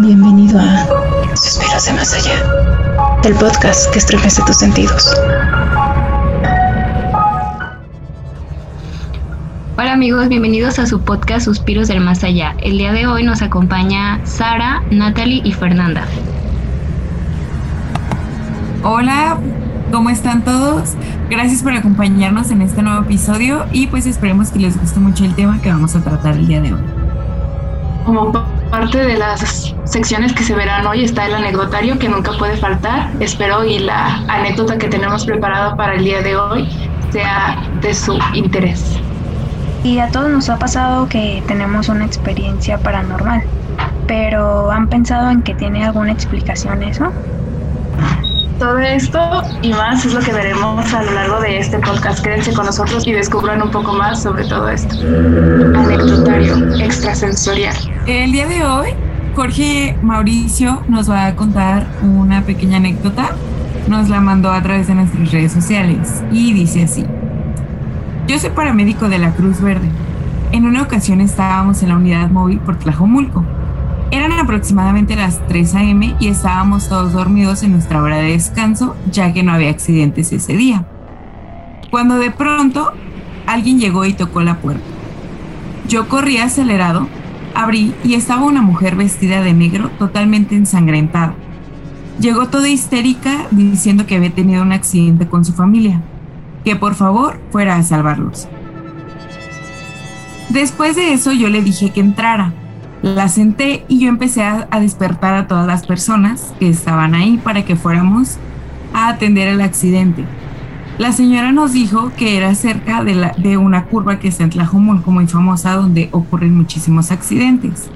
[0.00, 2.42] Bienvenido a Suspiros de Más Allá,
[3.22, 5.14] el podcast que estremece tus sentidos.
[9.78, 12.56] Hola amigos, bienvenidos a su podcast Suspiros del Más Allá.
[12.60, 16.04] El día de hoy nos acompaña Sara, Natalie y Fernanda.
[18.82, 19.38] Hola,
[19.92, 20.94] ¿cómo están todos?
[21.30, 25.36] Gracias por acompañarnos en este nuevo episodio y pues esperemos que les guste mucho el
[25.36, 26.80] tema que vamos a tratar el día de hoy.
[28.04, 28.32] Como
[28.74, 33.08] parte de las secciones que se verán hoy está el anecdotario que nunca puede faltar.
[33.20, 36.68] Espero y la anécdota que tenemos preparada para el día de hoy
[37.12, 38.98] sea de su interés.
[39.84, 43.44] Y a todos nos ha pasado que tenemos una experiencia paranormal,
[44.08, 47.12] pero ¿han pensado en que tiene alguna explicación eso?
[48.64, 49.18] Todo esto
[49.60, 52.24] y más es lo que veremos a lo largo de este podcast.
[52.24, 54.94] Quédense con nosotros y descubran un poco más sobre todo esto.
[55.76, 57.76] Anecdotario extrasensorial.
[58.06, 58.88] El día de hoy,
[59.36, 63.32] Jorge Mauricio nos va a contar una pequeña anécdota.
[63.86, 67.04] Nos la mandó a través de nuestras redes sociales y dice así.
[68.26, 69.90] Yo soy paramédico de la Cruz Verde.
[70.52, 73.44] En una ocasión estábamos en la unidad móvil por Tlajomulco
[74.14, 76.14] eran aproximadamente las 3 a.m.
[76.20, 80.56] y estábamos todos dormidos en nuestra hora de descanso, ya que no había accidentes ese
[80.56, 80.86] día.
[81.90, 82.92] Cuando de pronto
[83.46, 84.84] alguien llegó y tocó la puerta.
[85.88, 87.08] Yo corrí acelerado,
[87.54, 91.34] abrí y estaba una mujer vestida de negro totalmente ensangrentada.
[92.20, 96.00] Llegó toda histérica diciendo que había tenido un accidente con su familia,
[96.64, 98.48] que por favor fuera a salvarlos.
[100.50, 102.52] Después de eso yo le dije que entrara,
[103.04, 107.62] la senté y yo empecé a, despertar a todas las personas que estaban ahí para
[107.62, 108.38] que fuéramos
[108.94, 110.24] a atender el accidente.
[110.96, 115.10] La señora nos dijo que era cerca de, de una curva que está en Tlajomulco
[115.10, 117.90] muy famosa donde ocurren muchísimos accidentes.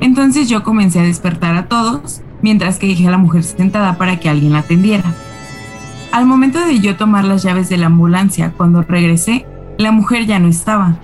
[0.00, 4.20] Entonces yo comencé a despertar a todos mientras que dije a la mujer sentada para
[4.20, 5.14] que alguien la atendiera.
[6.12, 9.46] Al momento de yo tomar las llaves de la ambulancia, cuando regresé,
[9.78, 10.96] la mujer ya no estaba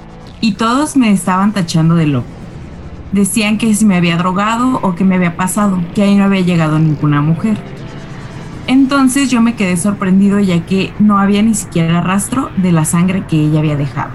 [0.42, 2.37] y todos me estaban tachando de loco
[3.12, 6.40] decían que si me había drogado o que me había pasado, que ahí no había
[6.40, 7.56] llegado ninguna mujer.
[8.66, 13.24] Entonces yo me quedé sorprendido ya que no había ni siquiera rastro de la sangre
[13.26, 14.10] que ella había dejado.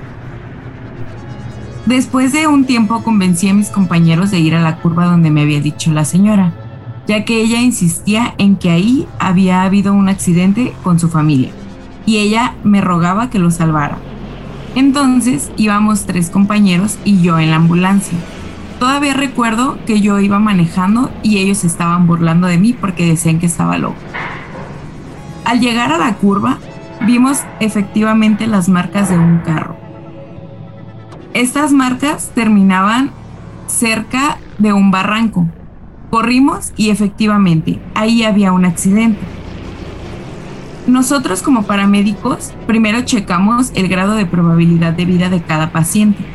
[1.86, 5.42] Después de un tiempo convencí a mis compañeros de ir a la curva donde me
[5.42, 6.54] había dicho la señora,
[7.08, 11.50] ya que ella insistía en que ahí había habido un accidente con su familia
[12.06, 13.98] y ella me rogaba que lo salvara.
[14.76, 18.18] Entonces íbamos tres compañeros y yo en la ambulancia.
[18.84, 23.46] Todavía recuerdo que yo iba manejando y ellos estaban burlando de mí porque decían que
[23.46, 23.96] estaba loco.
[25.46, 26.58] Al llegar a la curva,
[27.00, 29.78] vimos efectivamente las marcas de un carro.
[31.34, 33.12] Estas marcas terminaban
[33.68, 35.48] cerca de un barranco.
[36.10, 39.22] Corrimos y efectivamente ahí había un accidente.
[40.88, 46.33] Nosotros como paramédicos primero checamos el grado de probabilidad de vida de cada paciente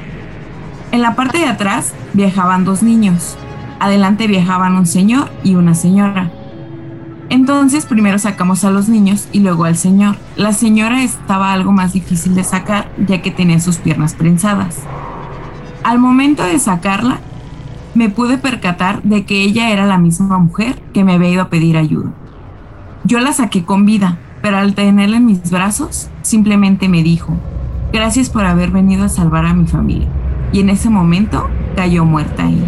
[0.90, 3.36] en la parte de atrás viajaban dos niños.
[3.78, 6.30] Adelante viajaban un señor y una señora.
[7.28, 10.16] Entonces primero sacamos a los niños y luego al señor.
[10.36, 14.78] La señora estaba algo más difícil de sacar ya que tenía sus piernas prensadas.
[15.84, 17.20] Al momento de sacarla,
[17.94, 21.50] me pude percatar de que ella era la misma mujer que me había ido a
[21.50, 22.12] pedir ayuda.
[23.04, 27.36] Yo la saqué con vida, pero al tenerla en mis brazos, simplemente me dijo,
[27.92, 30.08] gracias por haber venido a salvar a mi familia
[30.52, 32.62] y en ese momento cayó muerta ahí.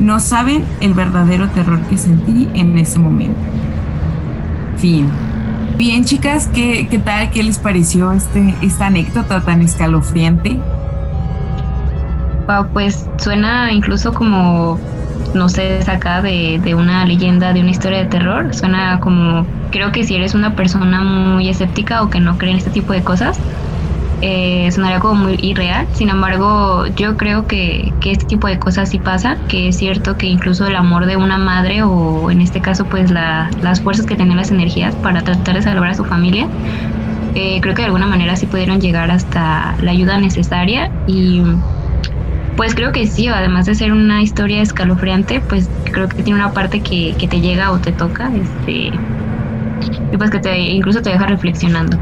[0.00, 3.38] No saben el verdadero terror que sentí en ese momento.
[4.76, 5.08] Fin.
[5.76, 7.30] Bien, chicas, ¿qué, qué tal?
[7.30, 10.58] ¿Qué les pareció este, esta anécdota tan escalofriante?
[12.72, 14.78] Pues suena incluso como,
[15.34, 18.54] no sé, sacada de, de una leyenda, de una historia de terror.
[18.54, 22.58] Suena como, creo que si eres una persona muy escéptica o que no cree en
[22.58, 23.38] este tipo de cosas,
[24.26, 25.86] eh, sonaría como muy irreal.
[25.92, 30.26] Sin embargo, yo creo que, este tipo de cosas sí pasa, que es cierto que
[30.26, 34.38] incluso el amor de una madre o en este caso pues las fuerzas que tenían
[34.38, 36.48] las energías para tratar de salvar a su familia,
[37.34, 41.42] eh, creo que de alguna manera sí pudieron llegar hasta la ayuda necesaria y
[42.56, 46.52] pues creo que sí, además de ser una historia escalofriante, pues creo que tiene una
[46.52, 48.90] parte que, que te llega o te toca, este,
[50.12, 51.98] y pues que te incluso te deja reflexionando.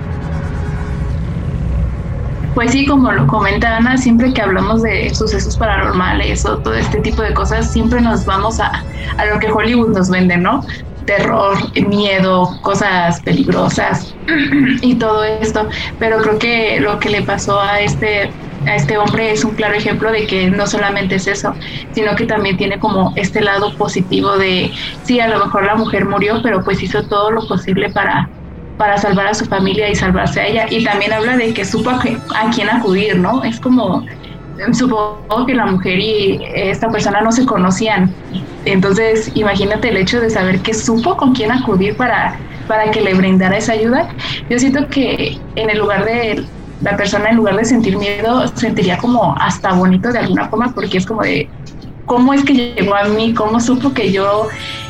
[2.54, 7.00] Pues sí, como lo comenta Ana, siempre que hablamos de sucesos paranormales o todo este
[7.00, 8.70] tipo de cosas, siempre nos vamos a,
[9.16, 10.62] a lo que Hollywood nos vende, ¿no?
[11.06, 11.56] Terror,
[11.88, 14.18] miedo, cosas peligrosas
[14.82, 15.66] y todo esto.
[15.98, 19.74] Pero creo que lo que le pasó a este a este hombre es un claro
[19.74, 21.56] ejemplo de que no solamente es eso,
[21.90, 24.70] sino que también tiene como este lado positivo de,
[25.02, 28.30] sí, a lo mejor la mujer murió, pero pues hizo todo lo posible para,
[28.82, 30.66] para salvar a su familia y salvarse a ella.
[30.68, 32.02] Y también habla de que supo a,
[32.34, 33.44] a quién acudir, ¿no?
[33.44, 34.04] Es como,
[34.72, 38.12] supongo que la mujer y esta persona no se conocían.
[38.64, 42.36] Entonces, imagínate el hecho de saber que supo con quién acudir para,
[42.66, 44.08] para que le brindara esa ayuda.
[44.50, 46.44] Yo siento que en el lugar de
[46.80, 50.98] la persona, en lugar de sentir miedo, sentiría como hasta bonito de alguna forma, porque
[50.98, 51.48] es como de,
[52.06, 53.32] ¿cómo es que llegó a mí?
[53.32, 54.48] ¿Cómo supo que yo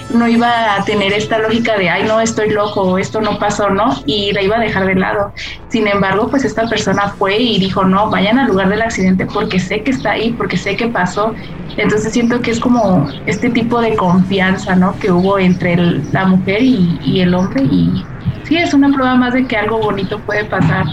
[0.09, 4.03] no iba a tener esta lógica de, ay, no, estoy loco, esto no pasó, ¿no?
[4.05, 5.33] Y la iba a dejar de lado.
[5.69, 9.59] Sin embargo, pues esta persona fue y dijo, no, vayan al lugar del accidente porque
[9.59, 11.35] sé que está ahí, porque sé que pasó.
[11.77, 14.99] Entonces siento que es como este tipo de confianza, ¿no?
[14.99, 17.63] Que hubo entre la mujer y, y el hombre.
[17.65, 18.09] Y
[18.43, 20.85] sí, es una prueba más de que algo bonito puede pasar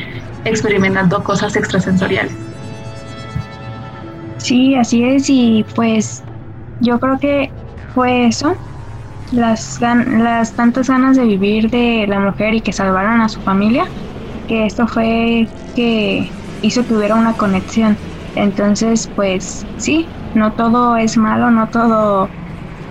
[0.46, 2.38] experimentando cosas extrasensoriales.
[4.38, 5.30] Sí, así es.
[5.30, 6.26] Y pues
[6.80, 7.54] yo creo que
[7.94, 8.62] fue eso
[9.32, 13.86] las, las tantas ganas de vivir de la mujer y que salvaran a su familia,
[14.48, 18.02] que esto fue que hizo que hubiera una conexión.
[18.36, 22.34] Entonces, pues sí, no todo es malo, no todo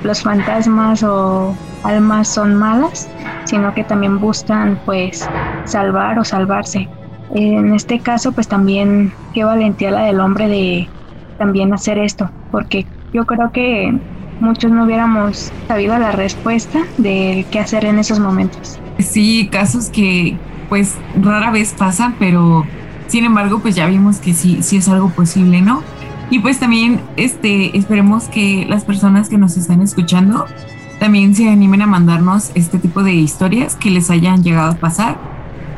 [0.02, 3.12] los fantasmas o almas son malas,
[3.44, 5.32] sino que también buscan pues
[5.64, 6.92] salvar o salvarse.
[7.28, 10.92] En este caso, pues también qué valentía la del hombre de
[11.36, 13.92] también hacer esto, porque yo creo que
[14.40, 18.78] muchos no hubiéramos sabido la respuesta de qué hacer en esos momentos.
[18.98, 20.36] Sí, casos que
[20.68, 22.64] pues rara vez pasan, pero
[23.06, 25.82] sin embargo pues ya vimos que sí, sí es algo posible, ¿no?
[26.30, 30.46] Y pues también este, esperemos que las personas que nos están escuchando
[30.98, 35.16] también se animen a mandarnos este tipo de historias que les hayan llegado a pasar.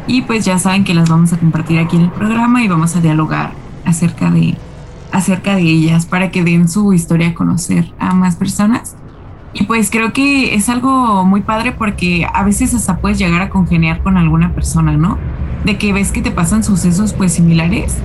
[0.07, 2.97] Y pues ya saben que las vamos a compartir aquí en el programa y vamos
[2.97, 3.53] a dialogar
[3.85, 4.57] acerca de
[5.13, 8.97] acerca de ellas para que den su historia a conocer a más personas.
[9.53, 13.49] Y pues creo que es algo muy padre porque a veces hasta puedes llegar a
[13.49, 15.19] congeniar con alguna persona, ¿no?
[15.65, 17.97] De que ves que te pasan sucesos pues similares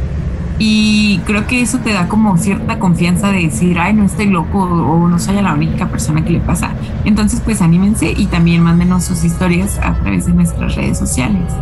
[0.58, 4.60] y creo que eso te da como cierta confianza de decir, ay, no estoy loco
[4.60, 6.72] o no soy la única persona que le pasa.
[7.04, 11.54] Entonces pues anímense y también mándenos sus historias a través de nuestras redes sociales.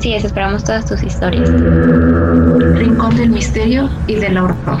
[0.00, 1.50] Sí, esperamos todas tus historias.
[1.50, 4.78] Rincón del misterio y del horror.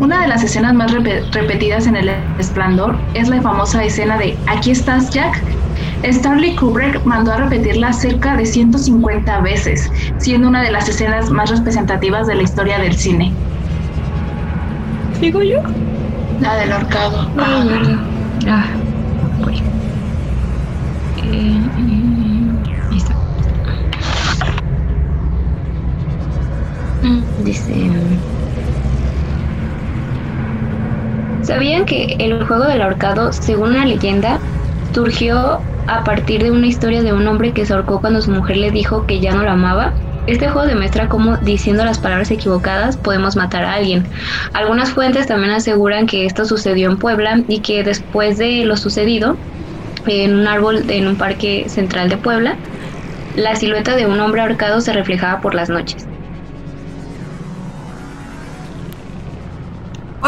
[0.00, 4.70] Una de las escenas más repetidas en El Esplendor es la famosa escena de Aquí
[4.70, 5.42] estás, Jack.
[6.02, 11.50] Stanley Kubrick mandó a repetirla cerca de 150 veces, siendo una de las escenas más
[11.50, 13.32] representativas de la historia del cine.
[15.20, 15.60] ¿Digo yo?
[16.40, 17.28] La del horcado.
[17.36, 17.64] Ah,
[18.46, 18.64] ah,
[21.24, 21.60] eh,
[27.66, 27.90] Dice...
[31.42, 34.38] ¿Sabían que el juego del ahorcado, según una leyenda,
[34.92, 38.58] surgió a partir de una historia de un hombre que se ahorcó cuando su mujer
[38.58, 39.94] le dijo que ya no la amaba?
[40.26, 44.04] Este juego demuestra cómo diciendo las palabras equivocadas podemos matar a alguien.
[44.52, 49.38] Algunas fuentes también aseguran que esto sucedió en Puebla y que después de lo sucedido
[50.06, 52.56] en un árbol en un parque central de Puebla,
[53.36, 56.06] la silueta de un hombre ahorcado se reflejaba por las noches.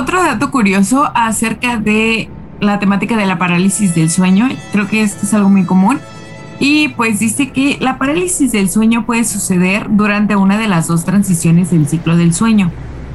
[0.00, 5.26] Otro dato curioso acerca de la temática de la parálisis del sueño, creo que esto
[5.26, 5.98] es algo muy común,
[6.58, 11.04] y pues dice que la parálisis del sueño puede suceder durante una de las dos
[11.04, 12.70] transiciones del ciclo del sueño.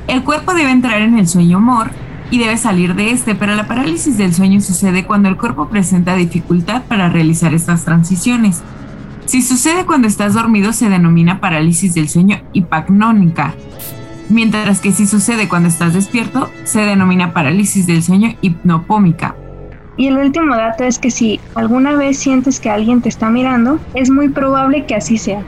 [0.06, 1.90] El cuerpo debe entrar en el sueño mor
[2.30, 6.16] y debe salir de este, pero la parálisis del sueño sucede cuando el cuerpo presenta
[6.16, 8.62] dificultad para realizar estas transiciones.
[9.26, 13.56] Si sucede cuando estás dormido se denomina parálisis del sueño hipagnónica
[14.30, 19.36] mientras que si sucede cuando estás despierto, se denomina parálisis del sueño hipnopómica.
[19.98, 23.80] Y el último dato es que si alguna vez sientes que alguien te está mirando,
[23.94, 25.42] es muy probable que así sea.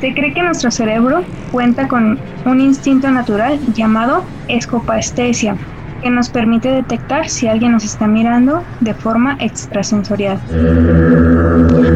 [0.00, 5.56] Se cree que nuestro cerebro cuenta con un instinto natural llamado escopaestesia,
[6.02, 10.40] que nos permite detectar si alguien nos está mirando de forma extrasensorial.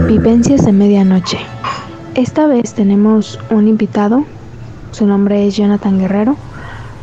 [0.07, 1.39] Vivencias de medianoche.
[2.15, 4.25] Esta vez tenemos un invitado
[4.97, 6.37] su nombre es Jonathan Guerrero,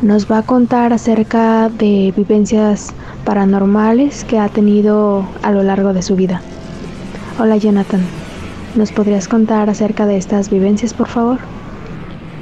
[0.02, 2.92] nos va a contar acerca de vivencias
[3.24, 6.40] paranormales que ha tenido a lo largo de su vida.
[7.38, 8.00] Hola Jonathan,
[8.74, 11.38] ¿nos podrías contar acerca de estas vivencias, por favor?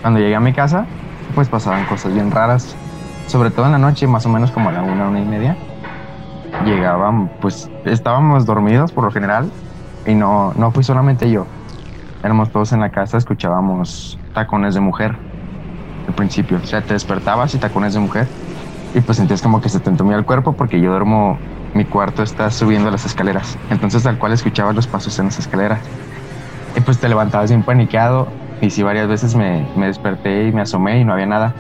[0.01, 0.87] Cuando llegué a mi casa,
[1.35, 2.75] pues pasaban cosas bien raras,
[3.27, 5.55] sobre todo en la noche, más o menos como a la una, una y media.
[6.65, 9.51] Llegaban, pues estábamos dormidos por lo general
[10.07, 11.47] y no, no fui solamente yo.
[12.25, 15.32] Éramos todos en la casa, escuchábamos tacones de mujer
[16.07, 16.61] al principio.
[16.63, 18.27] O sea, te despertabas y tacones de mujer
[18.95, 21.39] y pues sentías como que se te entumía el cuerpo porque yo duermo,
[21.75, 23.59] mi cuarto está subiendo las escaleras.
[23.71, 25.81] Entonces tal cual escuchabas los pasos en las escaleras.
[26.77, 28.29] Y pues te levantabas bien paniqueado
[28.61, 31.55] y sí varias veces me, me desperté y me asomé y no había nada.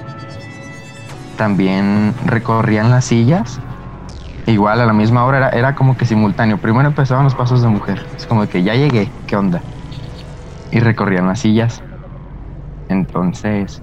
[1.36, 3.60] También recorrían las sillas
[4.46, 6.58] igual a la misma hora era, era, como que simultáneo.
[6.58, 8.04] Primero empezaban los pasos de mujer.
[8.16, 9.62] Es como que ya llegué, ¿qué onda?
[10.70, 11.82] Y recorrían las sillas.
[12.88, 13.82] Entonces,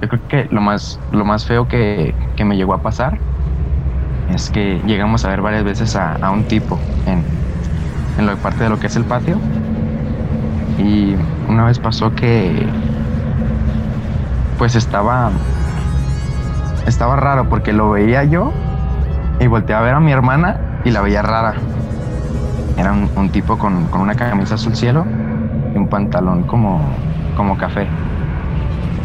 [0.00, 3.18] yo creo que lo más, lo más feo que, que me llegó a pasar
[4.34, 7.22] es que llegamos a ver varias veces a, a un tipo en,
[8.18, 9.38] en la parte de lo que es el patio.
[10.78, 11.16] Y
[11.48, 12.66] una vez pasó que
[14.58, 15.30] pues estaba
[16.86, 18.52] estaba raro porque lo veía yo
[19.40, 21.54] y volteé a ver a mi hermana y la veía rara.
[22.76, 25.04] Era un, tipo con, con, una camisa azul cielo
[25.74, 26.80] y un pantalón como,
[27.36, 27.88] como café.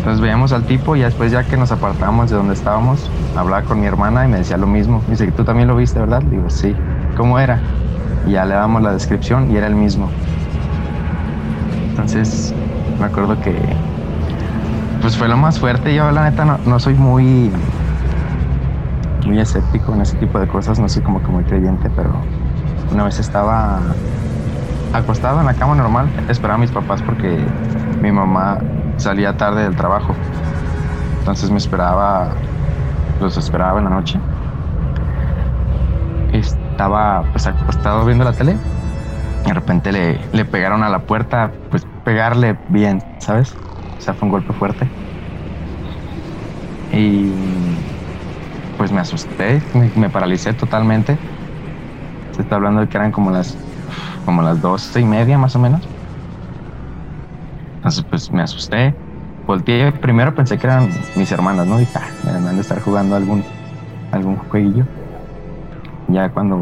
[0.04, 3.80] Entonces veíamos al tipo y después ya que nos apartamos de donde estábamos, hablaba con
[3.80, 5.02] mi hermana y me decía lo mismo.
[5.08, 6.22] Me dice, tú también lo viste, ¿verdad?
[6.24, 6.76] Digo, sí.
[7.16, 7.62] ¿Cómo era?
[8.28, 10.10] Y ya le damos la descripción y era el mismo.
[11.92, 12.54] Entonces
[13.00, 13.56] me acuerdo que
[15.00, 15.96] pues fue lo más fuerte.
[15.96, 17.50] Yo la neta no, no soy muy
[19.26, 22.12] muy escéptico en ese tipo de cosas, no soy como que muy creyente, pero
[22.92, 23.80] una vez estaba
[24.92, 27.40] acostado en la cama normal, esperaba a mis papás porque
[28.02, 28.58] mi mamá
[28.98, 30.14] salía tarde del trabajo.
[31.20, 32.30] Entonces me esperaba,
[33.22, 34.20] los esperaba en la noche.
[36.32, 38.58] Estaba pues acostado viendo la tele.
[39.46, 43.56] De repente le, le pegaron a la puerta, pues pegarle bien, ¿sabes?
[43.98, 44.88] O sea, fue un golpe fuerte.
[46.92, 47.32] Y
[48.78, 49.62] pues me asusté,
[49.96, 51.18] me, paralicé totalmente.
[52.36, 53.56] Se está hablando de que eran como las
[54.26, 55.82] como las doce y media más o menos.
[57.84, 58.96] Entonces pues me asusté.
[59.46, 61.82] Volteé, primero pensé que eran mis hermanas, ¿no?
[61.82, 63.44] Y ah, me van a estar jugando algún,
[64.14, 64.86] algún jueguillo.
[66.08, 66.58] Ya cuando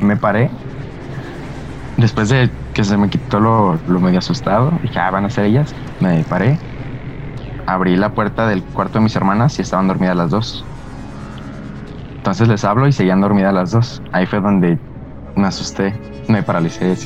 [0.00, 0.48] me paré,
[1.98, 5.44] después de que se me quitó lo, lo medio asustado, dije, ah, van a ser
[5.44, 5.74] ellas.
[6.00, 6.58] Me paré,
[7.66, 10.64] abrí la puerta del cuarto de mis hermanas y estaban dormidas las dos.
[12.16, 14.02] Entonces les hablo y seguían dormidas las dos.
[14.12, 14.78] Ahí fue donde
[15.36, 15.94] me asusté,
[16.26, 16.96] me paralicé,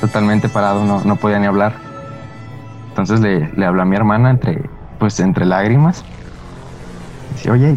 [0.00, 1.87] totalmente parado, no, no podía ni hablar.
[2.98, 6.04] Entonces le, le a mi hermana entre, pues, entre lágrimas.
[7.32, 7.76] Dice, oye,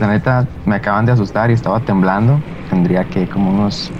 [0.00, 2.40] la neta, me acaban de asustar y estaba temblando.
[2.70, 3.90] Tendría que como unos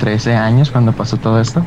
[0.00, 1.62] 13 años cuando pasó todo esto.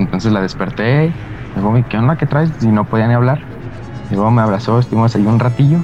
[0.00, 1.12] Entonces la desperté.
[1.54, 2.16] Digo, ¿qué onda?
[2.16, 2.50] ¿Qué traes?
[2.60, 3.38] Y no podía ni hablar.
[4.10, 5.78] Y luego me abrazó, estuvimos ahí un ratillo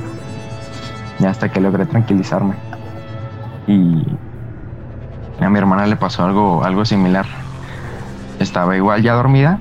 [1.20, 2.56] ya hasta que logré tranquilizarme.
[3.68, 4.04] Y
[5.40, 7.26] a mi hermana le pasó algo, algo similar.
[8.40, 9.60] Estaba igual ya dormida,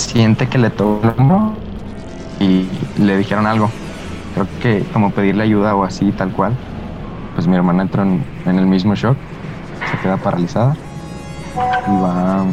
[0.00, 1.52] siente que le tocó el hombro
[2.38, 3.70] y le dijeron algo.
[4.34, 6.54] Creo que como pedirle ayuda o así, tal cual.
[7.34, 9.16] Pues mi hermana entró en, en el mismo shock,
[9.90, 10.76] se queda paralizada
[11.86, 12.44] y va,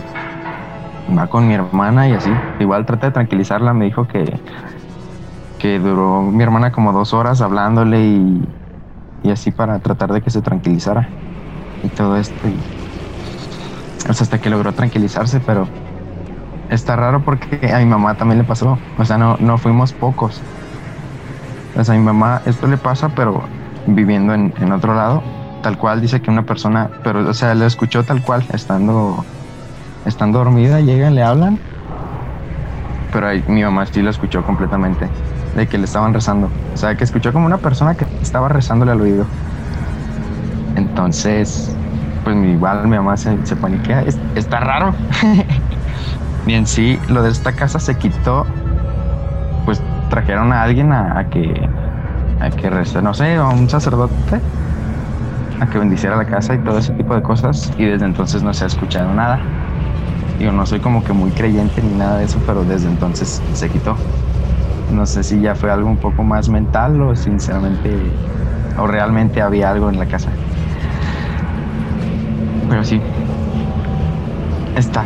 [1.18, 2.32] va con mi hermana y así.
[2.60, 4.40] Igual trata de tranquilizarla, me dijo que
[5.58, 8.48] que duró mi hermana como dos horas hablándole y,
[9.24, 11.10] y así para tratar de que se tranquilizara
[11.84, 12.36] y todo esto.
[12.48, 12.56] Y,
[14.08, 15.68] hasta que logró tranquilizarse, pero
[16.70, 18.78] está raro porque a mi mamá también le pasó.
[18.98, 20.42] O sea, no, no fuimos pocos.
[21.78, 23.44] O sea, a mi mamá esto le pasa, pero
[23.86, 25.24] viviendo en, en otro lado,
[25.62, 29.24] tal cual dice que una persona, pero o sea, lo escuchó tal cual, estando,
[30.06, 31.60] estando dormida, llegan, le hablan.
[33.12, 35.08] Pero ahí, mi mamá sí lo escuchó completamente
[35.56, 36.50] de que le estaban rezando.
[36.74, 39.26] O sea, que escuchó como una persona que estaba rezándole al oído.
[40.76, 41.76] Entonces,
[42.24, 44.04] pues igual mi mamá se, se paniquea.
[44.36, 44.94] está raro.
[46.48, 48.46] Bien, sí, lo de esta casa se quitó.
[49.66, 51.70] Pues trajeron a alguien a, que
[52.40, 54.40] a que reza, no sé, a un sacerdote
[55.60, 57.70] a que bendiciera la casa y todo ese tipo de cosas.
[57.78, 59.42] Y desde entonces no se ha escuchado nada.
[60.40, 63.70] Yo no soy como que muy creyente ni nada de eso, pero desde entonces se
[63.70, 63.98] quitó.
[64.94, 67.94] No sé si ya fue algo un poco más mental o sinceramente
[68.80, 70.30] o realmente había algo en la casa.
[72.70, 73.02] Pero sí.
[74.78, 75.04] Está.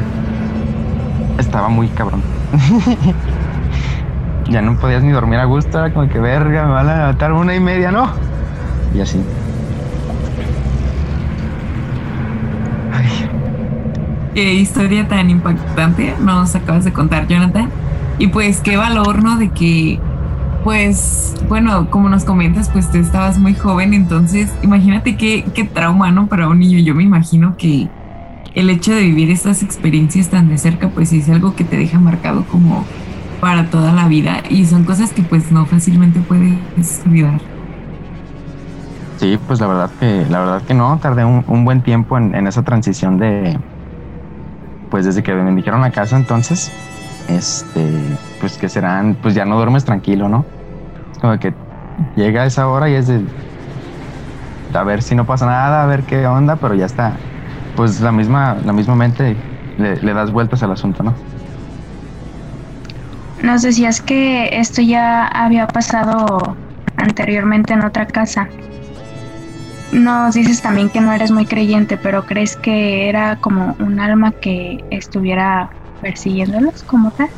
[1.41, 2.21] Estaba muy cabrón.
[4.49, 7.33] ya no podías ni dormir a gusto, era como que verga, me van a levantar
[7.33, 8.09] una y media, ¿no?
[8.93, 9.19] Y así.
[14.35, 17.69] Qué historia tan impactante nos acabas de contar, Jonathan.
[18.19, 19.37] Y pues qué valor, ¿no?
[19.37, 19.99] De que,
[20.63, 26.11] pues, bueno, como nos comentas, pues tú estabas muy joven, entonces imagínate qué, qué trauma,
[26.11, 26.27] ¿no?
[26.27, 26.77] Para un niño.
[26.77, 27.89] Yo me imagino que
[28.53, 31.99] el hecho de vivir estas experiencias tan de cerca, pues es algo que te deja
[31.99, 32.85] marcado como,
[33.41, 37.41] para toda la vida y son cosas que pues no fácilmente puedes olvidar.
[39.17, 42.33] Sí, pues la verdad que, la verdad que no, tardé un, un buen tiempo en,
[42.33, 43.57] en, esa transición de,
[44.89, 46.71] pues desde que me dijeron a casa entonces,
[47.27, 50.45] este, pues que serán, pues ya no duermes tranquilo, ¿no?
[51.19, 51.53] Como que
[52.15, 53.21] llega esa hora y es de,
[54.73, 57.13] a ver si no pasa nada, a ver qué onda, pero ya está,
[57.75, 59.35] pues la misma, la misma mente
[59.77, 61.13] le, le das vueltas al asunto, ¿no?
[63.43, 66.55] Nos decías que esto ya había pasado
[66.97, 68.47] anteriormente en otra casa.
[69.91, 74.31] Nos dices también que no eres muy creyente, pero ¿crees que era como un alma
[74.31, 75.69] que estuviera
[76.01, 77.29] persiguiéndolos como tal?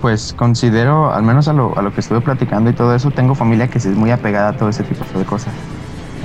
[0.00, 3.34] Pues considero, al menos a lo, a lo que estuve platicando y todo eso, tengo
[3.34, 5.52] familia que es muy apegada a todo ese tipo de cosas.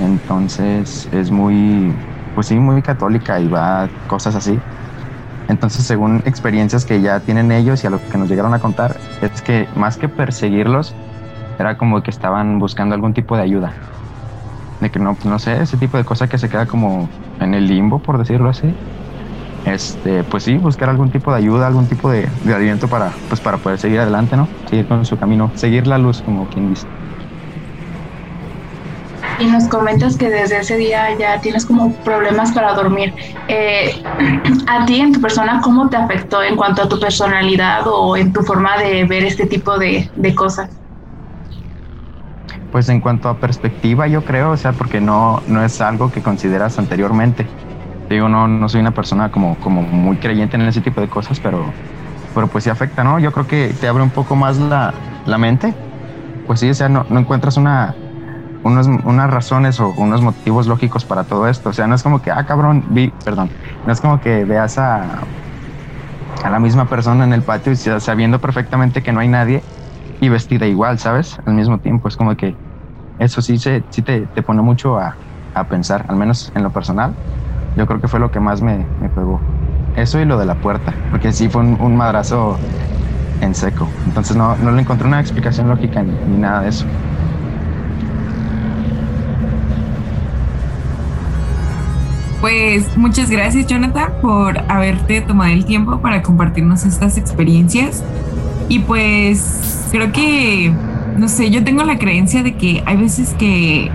[0.00, 1.94] Entonces es muy,
[2.36, 4.56] pues sí, muy católica y va a cosas así.
[5.48, 8.96] Entonces, según experiencias que ya tienen ellos y a lo que nos llegaron a contar,
[9.20, 10.94] es que más que perseguirlos,
[11.58, 13.72] era como que estaban buscando algún tipo de ayuda
[14.80, 17.08] de que no, no sé, ese tipo de cosa que se queda como
[17.40, 18.74] en el limbo, por decirlo así.
[19.64, 23.40] Este, pues sí, buscar algún tipo de ayuda, algún tipo de, de aliento para, pues
[23.40, 24.48] para poder seguir adelante, ¿no?
[24.66, 26.86] Seguir con su camino, seguir la luz, como quien dice.
[29.38, 33.14] Y nos comentas que desde ese día ya tienes como problemas para dormir.
[33.48, 34.02] Eh,
[34.66, 38.32] a ti, en tu persona, ¿cómo te afectó en cuanto a tu personalidad o en
[38.32, 40.70] tu forma de ver este tipo de, de cosas?
[42.72, 46.22] Pues en cuanto a perspectiva, yo creo, o sea, porque no, no es algo que
[46.22, 47.46] consideras anteriormente.
[48.08, 51.40] Digo, no, no soy una persona como, como muy creyente en ese tipo de cosas,
[51.40, 51.74] pero,
[52.34, 53.18] pero pues sí afecta, ¿no?
[53.18, 54.94] Yo creo que te abre un poco más la,
[55.26, 55.74] la mente.
[56.46, 57.96] Pues sí, o sea, no, no encuentras una,
[58.66, 61.70] unos, unas razones o unos motivos lógicos para todo esto.
[61.70, 63.50] O sea, no es como que, ah, cabrón, vi, perdón,
[63.84, 65.20] no es como que veas a,
[66.44, 69.62] a la misma persona en el patio y sabiendo perfectamente que no hay nadie
[70.20, 71.36] y vestida igual, ¿sabes?
[71.46, 72.58] Al mismo tiempo, es como que
[73.18, 75.18] eso sí, se, sí te, te pone mucho a,
[75.54, 77.18] a, pensar, al menos en lo personal.
[77.76, 79.40] Yo creo que fue lo que más me, me pegó.
[79.94, 82.64] Eso y lo de la puerta, porque sí fue un, un madrazo
[83.40, 83.96] en seco.
[84.06, 86.86] Entonces no, no le encontré una explicación lógica ni, ni nada de eso.
[92.40, 98.04] Pues muchas gracias Jonathan por haberte tomado el tiempo para compartirnos estas experiencias.
[98.68, 100.72] Y pues creo que,
[101.16, 103.90] no sé, yo tengo la creencia de que hay veces que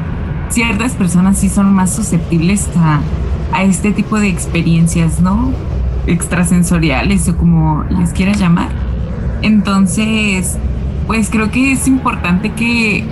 [0.50, 3.02] ciertas personas sí son más susceptibles a,
[3.54, 5.52] a este tipo de experiencias, ¿no?
[6.08, 8.70] Extrasensoriales o como les quieras llamar.
[9.42, 10.58] Entonces,
[11.08, 13.04] pues creo que es importante que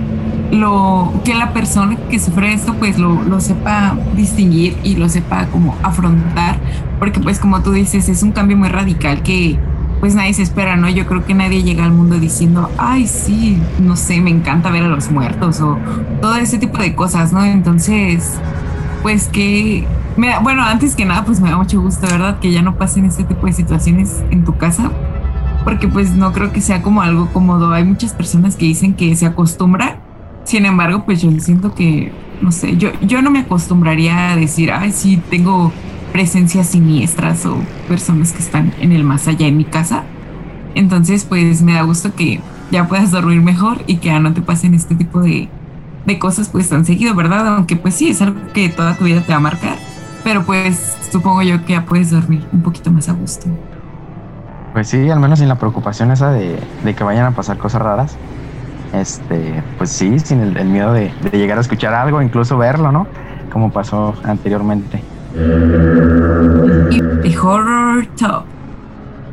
[0.52, 5.46] lo que la persona que sufre esto pues lo, lo, sepa distinguir y lo sepa
[5.48, 6.58] como afrontar
[6.98, 9.60] porque pues como tú dices es un cambio muy radical que
[10.00, 10.90] pues nadie se espera, ¿no?
[10.90, 14.84] Yo creo que nadie llega al mundo diciendo, ay, sí, no sé, me encanta ver
[14.84, 15.78] a los muertos o
[16.22, 17.44] todo ese tipo de cosas, ¿no?
[17.44, 18.40] Entonces,
[19.02, 19.86] pues que,
[20.16, 22.40] me da, bueno, antes que nada, pues me da mucho gusto, ¿verdad?
[22.40, 24.90] Que ya no pasen este tipo de situaciones en tu casa,
[25.66, 27.74] porque pues no creo que sea como algo cómodo.
[27.74, 29.99] Hay muchas personas que dicen que se acostumbra,
[30.44, 34.72] sin embargo, pues yo siento que, no sé, yo, yo no me acostumbraría a decir,
[34.72, 35.72] ay, sí, tengo
[36.12, 40.04] presencias siniestras o personas que están en el más allá en mi casa.
[40.76, 44.42] Entonces, pues me da gusto que ya puedas dormir mejor y que ya no te
[44.42, 45.50] pasen este tipo de,
[46.06, 47.48] de cosas pues tan seguido, ¿verdad?
[47.48, 49.78] Aunque pues sí, es algo que toda tu vida te va a marcar,
[50.24, 53.48] pero pues supongo yo que ya puedes dormir un poquito más a gusto.
[54.74, 57.82] Pues sí, al menos sin la preocupación esa de, de que vayan a pasar cosas
[57.82, 58.18] raras.
[58.94, 62.92] Este, pues sí, sin el, el miedo de, de llegar a escuchar algo, incluso verlo,
[62.92, 63.08] ¿no?
[63.52, 65.02] Como pasó anteriormente.
[67.24, 68.46] Y Horror Top.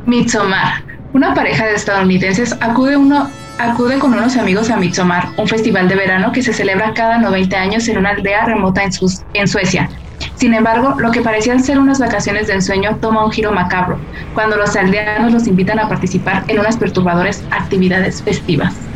[0.05, 0.83] Midsommar.
[1.13, 5.95] Una pareja de estadounidenses acude, uno, acude con unos amigos a Midsommar, un festival de
[5.95, 9.89] verano que se celebra cada 90 años en una aldea remota en, sus, en Suecia.
[10.35, 13.97] Sin embargo, lo que parecían ser unas vacaciones de ensueño toma un giro macabro,
[14.33, 18.86] cuando los aldeanos los invitan a participar en unas perturbadoras actividades festivas.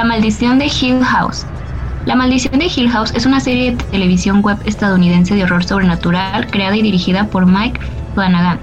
[0.00, 1.44] La maldición de Hill House.
[2.06, 6.46] La maldición de Hill House es una serie de televisión web estadounidense de horror sobrenatural
[6.46, 7.78] creada y dirigida por Mike
[8.14, 8.58] Flanagan,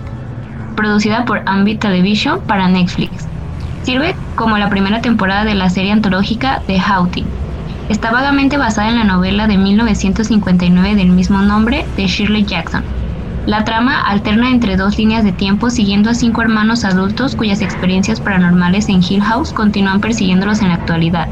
[0.75, 3.27] producida por Ambit Television para Netflix.
[3.83, 7.27] Sirve como la primera temporada de la serie antológica The Haunting.
[7.87, 12.83] Está vagamente basada en la novela de 1959 del mismo nombre de Shirley Jackson.
[13.47, 18.19] La trama alterna entre dos líneas de tiempo siguiendo a cinco hermanos adultos cuyas experiencias
[18.19, 21.29] paranormales en Hill House continúan persiguiéndolos en la actualidad.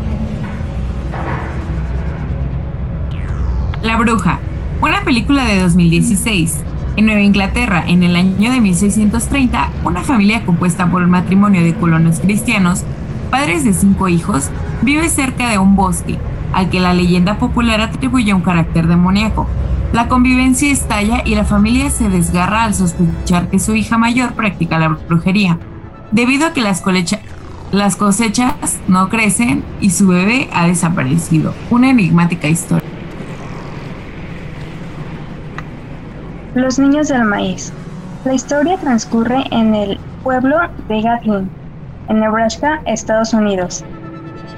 [3.83, 4.39] La Bruja,
[4.81, 6.63] una película de 2016.
[6.95, 11.75] En Nueva Inglaterra, en el año de 1630, una familia compuesta por el matrimonio de
[11.75, 12.85] colonos cristianos,
[13.29, 14.51] padres de cinco hijos,
[14.83, 16.17] vive cerca de un bosque,
[16.53, 19.49] al que la leyenda popular atribuye un carácter demoníaco.
[19.93, 24.79] La convivencia estalla y la familia se desgarra al sospechar que su hija mayor practica
[24.79, 25.57] la brujería,
[26.11, 26.81] debido a que las,
[27.95, 31.53] cosechas no crecen y su bebé ha desaparecido.
[31.69, 32.87] Una enigmática historia.
[36.55, 37.71] Los niños del maíz.
[38.25, 41.49] La historia transcurre en el pueblo de Gatlin,
[42.09, 43.83] en Nebraska, Estados Unidos.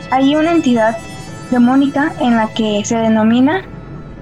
[0.09, 0.97] Hay una entidad
[1.51, 3.61] demónica en la que se denomina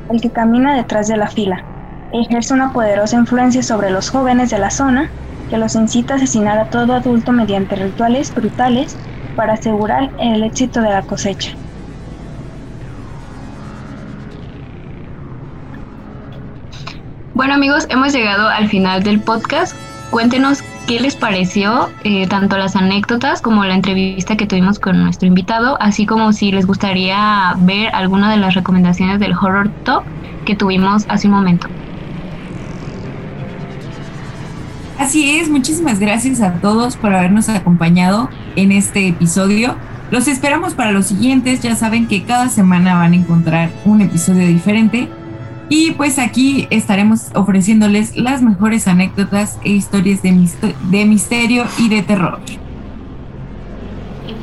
[0.10, 1.66] el que camina detrás de la fila.
[2.12, 5.14] Ejerce una poderosa influencia sobre los jóvenes de la zona
[5.48, 8.98] que los incita a asesinar a todo adulto mediante rituales brutales
[9.36, 11.52] para asegurar el éxito de la cosecha.
[17.34, 19.76] Bueno amigos, hemos llegado al final del podcast.
[20.10, 25.28] Cuéntenos qué les pareció, eh, tanto las anécdotas como la entrevista que tuvimos con nuestro
[25.28, 30.04] invitado, así como si les gustaría ver alguna de las recomendaciones del Horror Top
[30.46, 31.68] que tuvimos hace un momento.
[35.00, 39.76] Así es, muchísimas gracias a todos por habernos acompañado en este episodio.
[40.12, 44.48] Los esperamos para los siguientes, ya saben que cada semana van a encontrar un episodio
[44.48, 45.10] diferente
[45.70, 52.40] y pues aquí estaremos ofreciéndoles las mejores anécdotas e historias de, misterio y de terror.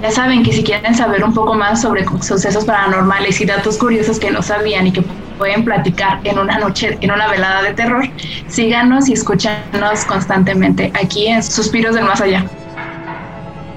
[0.00, 4.18] Ya saben que si quieren saber un poco más sobre sucesos paranormales y datos curiosos
[4.18, 5.02] que no sabían y que
[5.38, 8.04] pueden platicar en una noche, en una velada de terror,
[8.48, 12.44] síganos y escúchanos constantemente aquí en Suspiros del Más Allá.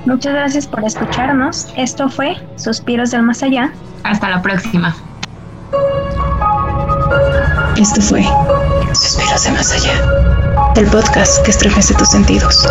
[0.08, 1.68] Muchas gracias por escucharnos.
[1.78, 3.72] Esto fue Suspiros del Más Allá.
[4.04, 4.96] Hasta la próxima.
[7.78, 8.24] Esto fue
[8.94, 10.02] Suspiros de Más Allá,
[10.78, 12.66] el podcast que estremece tus sentidos.